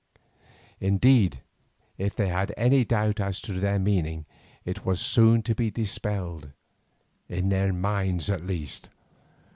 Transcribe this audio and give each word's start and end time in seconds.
Indeed, 0.79 1.43
if 1.95 2.15
they 2.15 2.27
had 2.29 2.55
any 2.57 2.83
doubt 2.83 3.19
as 3.19 3.39
to 3.41 3.53
their 3.53 3.77
meaning, 3.77 4.25
it 4.65 4.83
was 4.83 4.99
soon 4.99 5.43
to 5.43 5.53
be 5.53 5.69
dispelled, 5.69 6.53
in 7.29 7.49
their 7.49 7.71
minds 7.71 8.27
at 8.27 8.43
least. 8.43 8.89